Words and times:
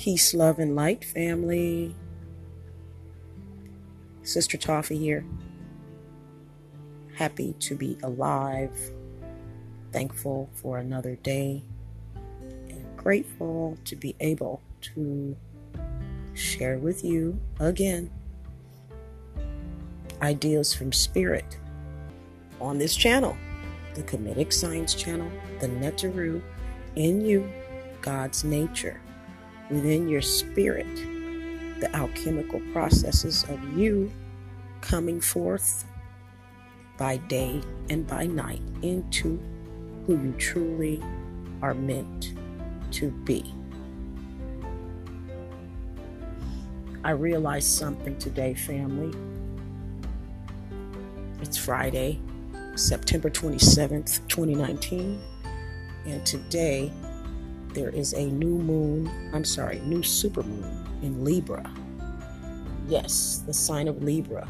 Peace, 0.00 0.32
love, 0.32 0.58
and 0.58 0.74
light, 0.74 1.04
family. 1.04 1.94
Sister 4.22 4.56
Toffee 4.56 4.96
here. 4.96 5.26
Happy 7.16 7.54
to 7.60 7.74
be 7.74 7.98
alive. 8.02 8.72
Thankful 9.92 10.48
for 10.54 10.78
another 10.78 11.16
day. 11.16 11.62
And 12.70 12.82
grateful 12.96 13.76
to 13.84 13.94
be 13.94 14.16
able 14.20 14.62
to 14.94 15.36
share 16.32 16.78
with 16.78 17.04
you 17.04 17.38
again 17.58 18.10
ideas 20.22 20.72
from 20.72 20.94
spirit 20.94 21.58
on 22.58 22.78
this 22.78 22.96
channel 22.96 23.36
the 23.92 24.02
Kemetic 24.04 24.50
Science 24.50 24.94
channel, 24.94 25.30
the 25.58 25.68
Neteru 25.68 26.40
in 26.96 27.20
you, 27.20 27.52
God's 28.00 28.44
nature 28.44 28.98
within 29.70 30.08
your 30.08 30.22
spirit 30.22 30.86
the 31.80 31.94
alchemical 31.96 32.60
processes 32.72 33.44
of 33.44 33.78
you 33.78 34.10
coming 34.80 35.20
forth 35.20 35.84
by 36.98 37.16
day 37.16 37.60
and 37.88 38.06
by 38.06 38.26
night 38.26 38.60
into 38.82 39.40
who 40.06 40.14
you 40.20 40.32
truly 40.38 41.02
are 41.62 41.74
meant 41.74 42.34
to 42.90 43.10
be. 43.10 43.54
I 47.02 47.12
realized 47.12 47.68
something 47.68 48.18
today, 48.18 48.52
family. 48.52 49.16
It's 51.40 51.56
Friday, 51.56 52.20
September 52.74 53.30
27th, 53.30 54.28
2019, 54.28 55.18
and 56.04 56.26
today 56.26 56.92
there 57.74 57.90
is 57.90 58.12
a 58.12 58.26
new 58.26 58.58
moon, 58.58 59.10
I'm 59.32 59.44
sorry, 59.44 59.80
new 59.80 60.00
supermoon 60.00 60.84
in 61.02 61.24
Libra. 61.24 61.70
Yes, 62.88 63.42
the 63.46 63.52
sign 63.52 63.88
of 63.88 64.02
Libra. 64.02 64.48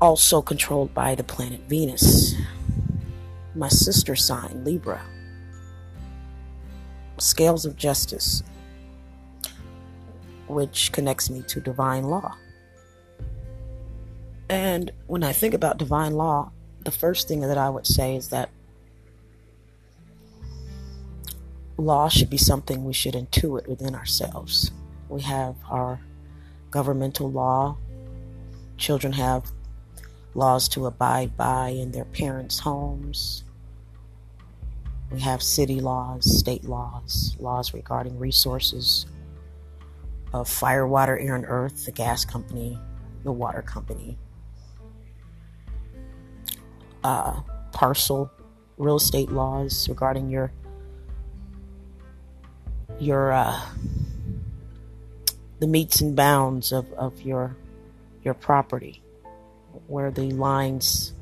Also 0.00 0.42
controlled 0.42 0.94
by 0.94 1.14
the 1.14 1.24
planet 1.24 1.60
Venus. 1.68 2.34
My 3.54 3.68
sister 3.68 4.14
sign, 4.16 4.64
Libra. 4.64 5.00
Scales 7.18 7.64
of 7.64 7.76
Justice, 7.76 8.42
which 10.46 10.92
connects 10.92 11.30
me 11.30 11.42
to 11.48 11.60
divine 11.60 12.04
law. 12.04 12.36
And 14.48 14.92
when 15.06 15.22
I 15.22 15.32
think 15.32 15.52
about 15.52 15.78
divine 15.78 16.14
law, 16.14 16.52
the 16.84 16.90
first 16.90 17.28
thing 17.28 17.40
that 17.40 17.58
I 17.58 17.68
would 17.68 17.86
say 17.86 18.14
is 18.14 18.28
that 18.28 18.50
law 21.78 22.08
should 22.08 22.28
be 22.28 22.36
something 22.36 22.84
we 22.84 22.92
should 22.92 23.14
intuit 23.14 23.66
within 23.68 23.94
ourselves. 23.94 24.72
We 25.08 25.22
have 25.22 25.54
our 25.70 26.00
governmental 26.70 27.30
law, 27.30 27.78
children 28.76 29.12
have 29.14 29.50
laws 30.34 30.68
to 30.68 30.86
abide 30.86 31.36
by 31.36 31.70
in 31.70 31.92
their 31.92 32.04
parents' 32.04 32.58
homes. 32.58 33.44
We 35.10 35.20
have 35.20 35.42
city 35.42 35.80
laws, 35.80 36.38
state 36.38 36.64
laws, 36.64 37.36
laws 37.40 37.72
regarding 37.72 38.18
resources 38.18 39.06
of 40.34 40.48
fire, 40.48 40.86
water, 40.86 41.18
air, 41.18 41.34
and 41.34 41.46
earth, 41.48 41.86
the 41.86 41.92
gas 41.92 42.24
company, 42.24 42.78
the 43.24 43.32
water 43.32 43.62
company, 43.62 44.18
uh, 47.02 47.40
parcel, 47.72 48.30
real 48.76 48.96
estate 48.96 49.30
laws 49.30 49.88
regarding 49.88 50.28
your 50.28 50.52
your 52.98 53.32
uh, 53.32 53.60
the 55.60 55.66
metes 55.66 56.00
and 56.00 56.14
bounds 56.16 56.72
of, 56.72 56.92
of 56.92 57.20
your 57.22 57.56
your 58.22 58.34
property 58.34 59.02
where 59.86 60.10
the 60.10 60.30
lines 60.32 61.12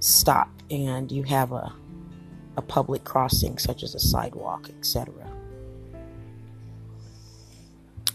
stop 0.00 0.50
and 0.70 1.10
you 1.12 1.22
have 1.22 1.52
a 1.52 1.72
a 2.56 2.62
public 2.62 3.04
crossing 3.04 3.58
such 3.58 3.82
as 3.82 3.94
a 3.94 4.00
sidewalk 4.00 4.68
etc 4.78 5.12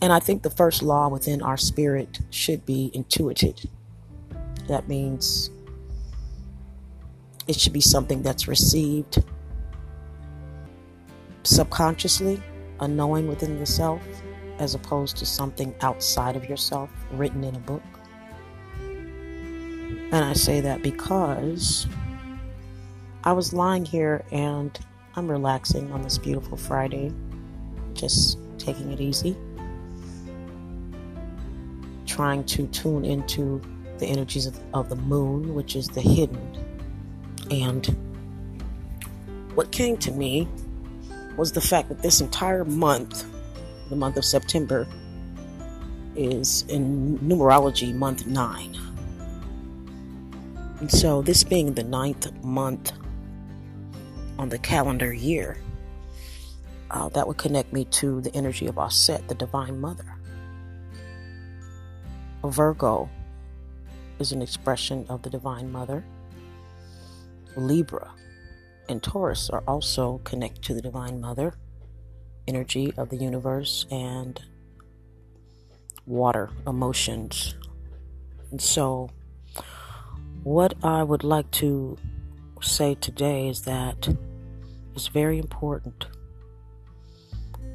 and 0.02 0.12
i 0.12 0.20
think 0.20 0.44
the 0.44 0.50
first 0.50 0.84
law 0.84 1.08
within 1.08 1.42
our 1.42 1.58
spirit 1.58 2.20
should 2.30 2.66
be 2.66 2.92
intuited. 2.94 3.70
That 4.68 4.88
means 4.88 5.50
it 7.48 7.60
should 7.60 7.74
be 7.74 7.82
something 7.82 8.22
that's 8.22 8.48
received 8.48 9.24
subconsciously 11.44 12.42
a 12.80 12.88
knowing 12.88 13.28
within 13.28 13.58
yourself 13.58 14.02
as 14.60 14.76
opposed 14.76 15.18
to 15.18 15.26
something 15.26 15.74
outside 15.82 16.36
of 16.36 16.48
yourself 16.50 16.90
written 17.12 17.44
in 17.44 17.56
a 17.56 17.60
book. 17.60 17.84
And 20.12 20.24
I 20.24 20.34
say 20.34 20.62
that 20.62 20.82
because 20.82 21.88
I 23.24 23.34
was 23.34 23.54
lying 23.54 23.86
here 23.86 24.24
and 24.32 24.78
I'm 25.16 25.30
relaxing 25.30 25.92
on 25.92 26.02
this 26.04 26.18
beautiful 26.18 26.58
Friday, 26.58 27.12
just 27.94 28.38
taking 28.58 28.92
it 28.92 29.02
easy, 29.02 29.36
trying 32.06 32.44
to 32.46 32.68
tune 32.68 33.04
into 33.04 33.62
the 33.98 34.06
energies 34.06 34.46
of, 34.46 34.60
of 34.74 34.90
the 34.90 34.96
moon, 34.96 35.54
which 35.54 35.76
is 35.76 35.88
the 35.88 36.02
hidden. 36.02 36.40
And 37.50 37.86
what 39.56 39.72
came 39.72 39.98
to 39.98 40.12
me 40.12 40.48
was 41.38 41.52
the 41.52 41.62
fact 41.62 41.90
that 41.90 42.02
this 42.02 42.22
entire 42.22 42.64
month, 42.66 43.26
the 43.90 43.96
month 43.96 44.18
of 44.18 44.26
September, 44.26 44.88
is 46.16 46.64
in 46.70 47.20
numerology 47.20 47.94
month 47.94 48.26
nine. 48.26 48.76
And 50.80 50.92
so, 50.92 51.22
this 51.22 51.44
being 51.44 51.74
the 51.74 51.84
ninth 51.84 52.32
month 52.44 52.92
on 54.38 54.50
the 54.50 54.58
calendar 54.58 55.14
year, 55.14 55.58
uh, 56.92 57.10
that 57.10 57.28
would 57.28 57.38
connect 57.38 57.74
me 57.74 57.86
to 57.86 58.22
the 58.22 58.34
energy 58.36 58.68
of 58.68 58.76
Aset, 58.76 59.28
the 59.28 59.36
Divine 59.36 59.80
Mother. 59.80 60.16
Virgo 62.44 63.10
is 64.20 64.32
an 64.32 64.42
expression 64.42 65.06
of 65.10 65.24
the 65.24 65.30
Divine 65.30 65.72
Mother. 65.72 66.04
Libra 67.58 68.12
and 68.88 69.02
Taurus 69.02 69.50
are 69.50 69.64
also 69.68 70.20
connected 70.24 70.64
to 70.64 70.74
the 70.74 70.82
Divine 70.82 71.20
Mother, 71.20 71.54
energy 72.48 72.94
of 72.98 73.10
the 73.10 73.18
universe, 73.18 73.86
and 73.90 74.40
water, 76.06 76.50
emotions. 76.68 77.56
And 78.52 78.62
so, 78.62 79.10
what 80.44 80.74
I 80.84 81.04
would 81.04 81.24
like 81.24 81.50
to 81.52 81.98
say 82.62 82.96
today 82.96 83.50
is 83.50 83.62
that 83.64 84.16
it's 84.96 85.08
very 85.08 85.40
important 85.40 86.08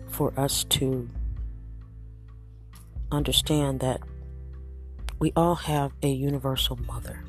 for 0.09 0.33
us 0.39 0.65
to 0.65 1.09
understand 3.13 3.81
that 3.81 4.01
we 5.19 5.33
all 5.37 5.55
have 5.55 5.93
a 6.03 6.09
universal 6.09 6.77
mother. 6.77 7.25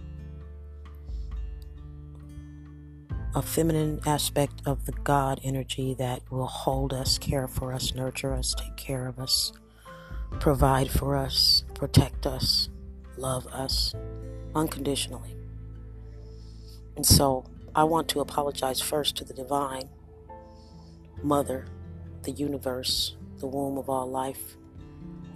A 3.33 3.41
feminine 3.41 4.01
aspect 4.05 4.61
of 4.65 4.85
the 4.85 4.91
God 4.91 5.39
energy 5.43 5.93
that 5.93 6.21
will 6.29 6.47
hold 6.47 6.93
us, 6.93 7.17
care 7.17 7.47
for 7.47 7.71
us, 7.71 7.95
nurture 7.95 8.33
us, 8.33 8.53
take 8.57 8.75
care 8.75 9.07
of 9.07 9.19
us, 9.19 9.53
provide 10.39 10.89
for 10.89 11.15
us, 11.15 11.63
protect 11.73 12.27
us, 12.27 12.69
love 13.17 13.47
us 13.47 13.93
unconditionally. 14.53 15.35
And 16.97 17.05
so 17.05 17.45
I 17.73 17.85
want 17.85 18.09
to 18.09 18.19
apologize 18.19 18.81
first 18.81 19.15
to 19.17 19.23
the 19.23 19.33
divine 19.33 19.89
mother, 21.23 21.67
the 22.23 22.31
universe, 22.31 23.15
the 23.37 23.47
womb 23.47 23.77
of 23.77 23.89
all 23.89 24.09
life, 24.09 24.57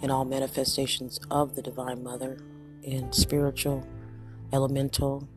and 0.02 0.12
all 0.12 0.26
manifestations 0.26 1.20
of 1.32 1.56
the 1.56 1.62
divine 1.62 2.04
mother 2.04 2.40
in 2.84 3.12
spiritual, 3.14 3.88
elemental, 4.52 5.28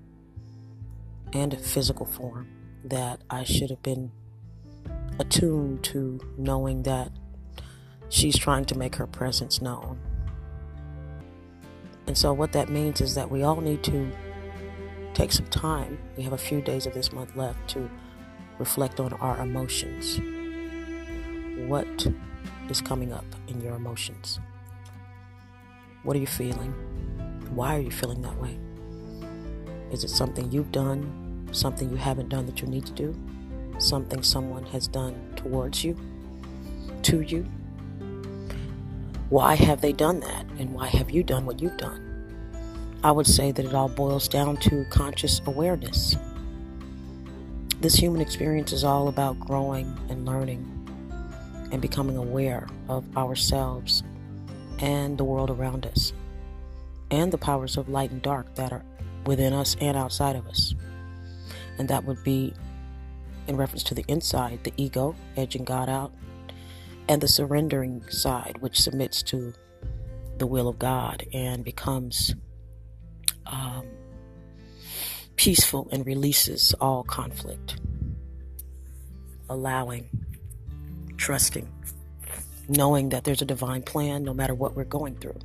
and 1.33 1.59
physical 1.59 2.07
form 2.07 2.49
that 2.85 3.21
I 3.31 3.45
should 3.45 3.71
have 3.71 3.83
been 3.83 4.11
attuned 5.19 5.83
to 5.85 6.21
knowing 6.37 6.83
that 6.85 7.11
she's 8.09 8.37
trying 8.37 8.65
to 8.67 8.79
make 8.79 8.97
her 8.97 9.07
presence 9.07 9.61
known. 9.61 9.99
And 12.07 12.17
so, 12.17 12.33
what 12.33 12.53
that 12.53 12.71
means 12.71 13.01
is 13.01 13.15
that 13.15 13.31
we 13.31 13.43
all 13.43 13.61
need 13.61 13.83
to 13.85 14.11
take 15.13 15.33
some 15.33 15.47
time. 15.47 15.99
We 16.17 16.23
have 16.23 16.33
a 16.33 16.39
few 16.39 16.63
days 16.63 16.87
of 16.87 16.95
this 16.95 17.13
month 17.13 17.37
left 17.37 17.69
to 17.71 17.91
reflect 18.59 19.01
on 19.01 19.13
our 19.15 19.41
emotions. 19.41 20.21
What 21.69 22.07
is 22.71 22.81
coming 22.81 23.13
up 23.13 23.27
in 23.47 23.61
your 23.61 23.75
emotions? 23.77 24.41
What 26.03 26.17
are 26.17 26.21
you 26.21 26.27
feeling? 26.27 26.73
Why 27.55 27.77
are 27.77 27.81
you 27.81 27.91
feeling 27.91 28.23
that 28.23 28.41
way? 28.41 28.59
Is 29.93 30.05
it 30.05 30.11
something 30.11 30.51
you've 30.53 30.73
done, 30.73 31.49
something 31.53 31.91
you 31.91 31.97
haven't 31.97 32.29
done 32.29 32.47
that 32.47 32.61
you 32.61 32.69
need 32.69 32.87
to 32.87 32.93
do, 32.93 33.17
something 33.79 34.23
someone 34.23 34.65
has 34.67 34.87
done 34.89 35.33
towards 35.37 35.85
you? 35.85 35.97
to 37.03 37.21
you? 37.23 37.43
Why 39.31 39.55
have 39.55 39.81
they 39.81 39.93
done 39.93 40.21
that? 40.21 40.47
And 40.59 40.73
why 40.75 40.89
have 40.89 41.11
you 41.11 41.23
done 41.23 41.47
what 41.47 41.61
you've 41.61 41.77
done? 41.77 42.05
I 43.05 43.13
would 43.13 43.27
say 43.27 43.53
that 43.53 43.65
it 43.65 43.75
all 43.75 43.89
boils 43.89 44.29
down 44.29 44.57
to 44.59 44.85
conscious 44.91 45.41
awareness. 45.47 46.17
This 47.81 47.95
human 47.95 48.21
experience 48.21 48.73
is 48.73 48.83
all 48.83 49.09
about 49.09 49.39
growing 49.39 49.97
and 50.09 50.27
learning 50.27 50.67
and 51.71 51.81
becoming 51.81 52.17
aware 52.17 52.67
of 52.89 53.05
ourselves 53.17 54.03
and 54.81 55.17
the 55.17 55.25
world 55.25 55.51
around 55.51 55.87
us 55.87 56.13
and 57.11 57.33
the 57.33 57.39
powers 57.39 57.77
of 57.77 57.89
light 57.89 58.11
and 58.11 58.23
dark 58.23 58.55
that 58.57 58.73
are 58.73 58.85
within 59.27 59.53
us 59.53 59.77
and 59.81 59.97
outside 59.97 60.37
of 60.37 60.47
us. 60.47 60.75
And 61.79 61.89
that 61.89 62.05
would 62.05 62.23
be 62.25 62.55
in 63.47 63.57
reference 63.57 63.83
to 63.85 63.95
the 63.95 64.05
inside, 64.09 64.63
the 64.65 64.73
ego, 64.77 65.15
edging 65.37 65.65
God 65.65 65.89
out, 65.89 66.13
and 67.09 67.21
the 67.21 67.29
surrendering 67.29 68.03
side, 68.11 68.57
which 68.61 68.81
submits 68.81 69.23
to 69.25 69.55
the 70.37 70.47
will 70.47 70.69
of 70.69 70.79
God 70.79 71.25
and 71.33 71.65
becomes 71.65 72.35
um, 73.47 73.87
peaceful 75.37 75.89
and 75.91 76.07
releases 76.07 76.75
all 76.81 77.03
conflict, 77.03 77.81
allowing, 79.49 80.09
trusting, 81.17 81.69
knowing 82.69 83.09
that 83.09 83.25
there's 83.25 83.41
a 83.41 83.47
divine 83.47 83.83
plan 83.83 84.23
no 84.23 84.35
matter 84.35 84.55
what 84.55 84.77
we're 84.77 84.85
going 84.85 85.17
through. 85.17 85.39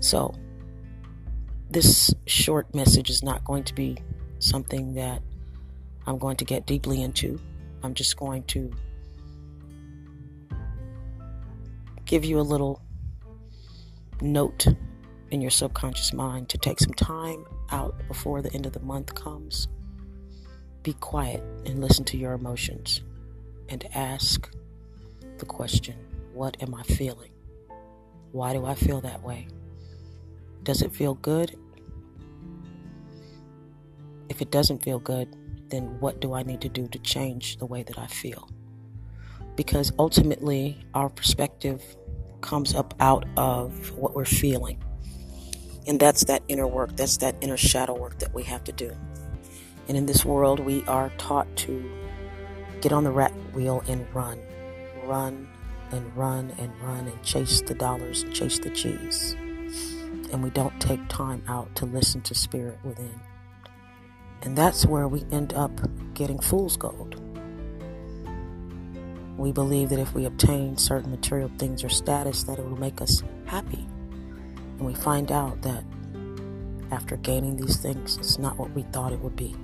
So, 0.00 0.34
this 1.70 2.12
short 2.26 2.74
message 2.74 3.10
is 3.10 3.22
not 3.22 3.44
going 3.44 3.62
to 3.62 3.74
be 3.74 3.96
something 4.40 4.94
that 4.94 5.22
I'm 6.04 6.18
going 6.18 6.36
to 6.38 6.44
get 6.44 6.66
deeply 6.66 7.00
into. 7.00 7.38
I'm 7.82 7.94
just 7.94 8.16
going 8.16 8.42
to 8.44 8.72
give 12.04 12.24
you 12.24 12.40
a 12.40 12.42
little 12.42 12.82
note 14.20 14.66
in 15.30 15.40
your 15.40 15.52
subconscious 15.52 16.12
mind 16.12 16.48
to 16.48 16.58
take 16.58 16.80
some 16.80 16.92
time 16.92 17.44
out 17.70 17.94
before 18.08 18.42
the 18.42 18.52
end 18.52 18.66
of 18.66 18.72
the 18.72 18.80
month 18.80 19.14
comes. 19.14 19.68
Be 20.82 20.94
quiet 20.94 21.40
and 21.66 21.80
listen 21.80 22.04
to 22.06 22.16
your 22.16 22.32
emotions 22.32 23.02
and 23.68 23.86
ask 23.94 24.50
the 25.38 25.46
question 25.46 25.94
What 26.32 26.60
am 26.60 26.74
I 26.74 26.82
feeling? 26.82 27.30
Why 28.32 28.54
do 28.54 28.66
I 28.66 28.74
feel 28.74 29.00
that 29.02 29.22
way? 29.22 29.46
Does 30.62 30.82
it 30.82 30.92
feel 30.92 31.14
good? 31.14 31.56
If 34.28 34.42
it 34.42 34.50
doesn't 34.50 34.82
feel 34.82 34.98
good, 34.98 35.34
then 35.70 35.98
what 36.00 36.20
do 36.20 36.34
I 36.34 36.42
need 36.42 36.60
to 36.62 36.68
do 36.68 36.86
to 36.88 36.98
change 36.98 37.56
the 37.56 37.66
way 37.66 37.82
that 37.82 37.98
I 37.98 38.06
feel? 38.06 38.48
Because 39.56 39.92
ultimately, 39.98 40.84
our 40.94 41.08
perspective 41.08 41.82
comes 42.40 42.74
up 42.74 42.94
out 43.00 43.24
of 43.36 43.92
what 43.92 44.14
we're 44.14 44.24
feeling. 44.24 44.82
And 45.86 45.98
that's 45.98 46.24
that 46.24 46.42
inner 46.48 46.66
work, 46.66 46.94
that's 46.96 47.16
that 47.18 47.34
inner 47.40 47.56
shadow 47.56 47.98
work 47.98 48.18
that 48.18 48.34
we 48.34 48.42
have 48.44 48.64
to 48.64 48.72
do. 48.72 48.92
And 49.88 49.96
in 49.96 50.06
this 50.06 50.24
world, 50.24 50.60
we 50.60 50.84
are 50.84 51.10
taught 51.18 51.48
to 51.56 51.90
get 52.80 52.92
on 52.92 53.04
the 53.04 53.10
rat 53.10 53.32
wheel 53.54 53.82
and 53.88 54.06
run. 54.14 54.38
Run 55.04 55.48
and 55.90 56.16
run 56.16 56.52
and 56.58 56.72
run 56.82 57.08
and 57.08 57.22
chase 57.22 57.62
the 57.62 57.74
dollars 57.74 58.24
chase 58.32 58.58
the 58.58 58.70
cheese. 58.70 59.34
And 60.32 60.42
we 60.42 60.50
don't 60.50 60.78
take 60.80 61.06
time 61.08 61.42
out 61.48 61.74
to 61.76 61.86
listen 61.86 62.20
to 62.22 62.34
spirit 62.34 62.78
within. 62.84 63.20
And 64.42 64.56
that's 64.56 64.86
where 64.86 65.08
we 65.08 65.24
end 65.30 65.52
up 65.54 65.72
getting 66.14 66.38
fool's 66.38 66.76
gold. 66.76 67.20
We 69.36 69.52
believe 69.52 69.88
that 69.88 69.98
if 69.98 70.14
we 70.14 70.26
obtain 70.26 70.76
certain 70.76 71.10
material 71.10 71.50
things 71.58 71.82
or 71.82 71.88
status 71.88 72.44
that 72.44 72.58
it 72.58 72.64
will 72.64 72.78
make 72.78 73.00
us 73.00 73.22
happy. 73.46 73.86
And 74.78 74.80
we 74.80 74.94
find 74.94 75.32
out 75.32 75.62
that 75.62 75.84
after 76.90 77.16
gaining 77.16 77.56
these 77.56 77.76
things, 77.76 78.16
it's 78.18 78.38
not 78.38 78.58
what 78.58 78.70
we 78.72 78.82
thought 78.82 79.12
it 79.12 79.20
would 79.20 79.36
be. 79.36 79.54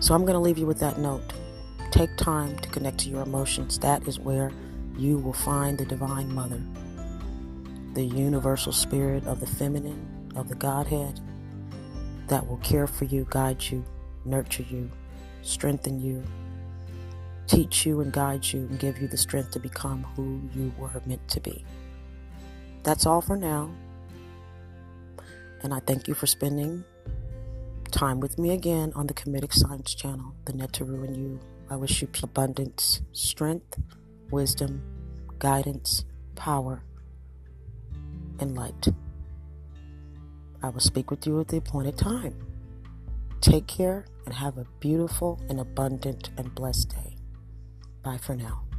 So 0.00 0.14
I'm 0.14 0.22
going 0.22 0.34
to 0.34 0.40
leave 0.40 0.58
you 0.58 0.66
with 0.66 0.80
that 0.80 0.98
note. 0.98 1.22
Take 1.90 2.16
time 2.16 2.56
to 2.58 2.68
connect 2.70 2.98
to 2.98 3.10
your 3.10 3.22
emotions. 3.22 3.78
That 3.80 4.06
is 4.06 4.18
where 4.18 4.52
you 4.96 5.18
will 5.18 5.32
find 5.32 5.76
the 5.76 5.84
Divine 5.84 6.32
Mother, 6.32 6.62
the 7.94 8.04
universal 8.04 8.72
spirit 8.72 9.26
of 9.26 9.40
the 9.40 9.46
feminine, 9.46 10.32
of 10.36 10.48
the 10.48 10.54
Godhead, 10.54 11.20
that 12.28 12.46
will 12.46 12.58
care 12.58 12.86
for 12.86 13.04
you, 13.06 13.26
guide 13.30 13.62
you, 13.62 13.84
nurture 14.24 14.64
you, 14.68 14.90
strengthen 15.42 16.00
you, 16.00 16.22
teach 17.46 17.84
you 17.84 18.00
and 18.00 18.12
guide 18.12 18.46
you, 18.52 18.60
and 18.60 18.78
give 18.78 19.00
you 19.00 19.08
the 19.08 19.16
strength 19.16 19.50
to 19.52 19.58
become 19.58 20.04
who 20.14 20.40
you 20.54 20.72
were 20.78 20.90
meant 21.06 21.26
to 21.28 21.40
be. 21.40 21.64
That's 22.82 23.06
all 23.06 23.20
for 23.20 23.36
now. 23.36 23.70
And 25.62 25.74
I 25.74 25.80
thank 25.80 26.08
you 26.08 26.14
for 26.14 26.26
spending 26.26 26.84
time 27.90 28.20
with 28.20 28.38
me 28.38 28.52
again 28.52 28.92
on 28.94 29.06
the 29.08 29.14
Kemetic 29.14 29.52
Science 29.52 29.94
channel, 29.94 30.34
the 30.44 30.52
Neteru 30.52 31.06
in 31.06 31.14
you. 31.14 31.40
I 31.68 31.76
wish 31.76 32.00
you 32.00 32.08
abundance, 32.22 33.02
strength, 33.12 33.78
wisdom, 34.30 34.82
guidance, 35.38 36.04
power, 36.36 36.84
and 38.40 38.56
light. 38.56 38.88
I 40.62 40.68
will 40.68 40.80
speak 40.80 41.10
with 41.10 41.26
you 41.26 41.40
at 41.40 41.48
the 41.48 41.58
appointed 41.58 41.96
time. 41.96 42.34
Take 43.40 43.66
care 43.66 44.06
and 44.26 44.34
have 44.34 44.58
a 44.58 44.66
beautiful 44.80 45.40
and 45.48 45.60
abundant 45.60 46.30
and 46.36 46.54
blessed 46.54 46.90
day. 46.90 47.16
Bye 48.02 48.18
for 48.18 48.34
now. 48.34 48.69